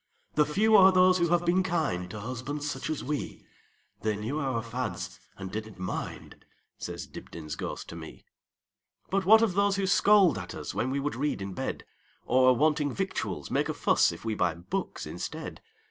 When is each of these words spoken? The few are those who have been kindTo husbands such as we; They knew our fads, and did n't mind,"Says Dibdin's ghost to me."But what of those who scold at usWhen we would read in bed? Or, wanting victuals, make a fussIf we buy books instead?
The 0.33 0.47
few 0.47 0.75
are 0.75 0.91
those 0.91 1.19
who 1.19 1.27
have 1.27 1.45
been 1.45 1.61
kindTo 1.61 2.21
husbands 2.21 2.67
such 2.67 2.89
as 2.89 3.03
we; 3.03 3.45
They 4.01 4.15
knew 4.15 4.39
our 4.39 4.63
fads, 4.63 5.19
and 5.37 5.51
did 5.51 5.67
n't 5.69 5.77
mind,"Says 5.77 7.05
Dibdin's 7.05 7.55
ghost 7.55 7.87
to 7.89 7.95
me."But 7.95 9.25
what 9.25 9.43
of 9.43 9.53
those 9.53 9.75
who 9.75 9.85
scold 9.85 10.39
at 10.39 10.55
usWhen 10.55 10.89
we 10.91 10.99
would 10.99 11.15
read 11.15 11.39
in 11.39 11.53
bed? 11.53 11.85
Or, 12.25 12.55
wanting 12.55 12.91
victuals, 12.91 13.51
make 13.51 13.69
a 13.69 13.75
fussIf 13.75 14.25
we 14.25 14.33
buy 14.33 14.55
books 14.55 15.05
instead? 15.05 15.61